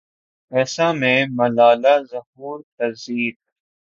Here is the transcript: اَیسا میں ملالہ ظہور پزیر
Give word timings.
اَیسا 0.51 0.87
میں 0.99 1.19
ملالہ 1.37 1.95
ظہور 2.11 2.57
پزیر 2.75 3.33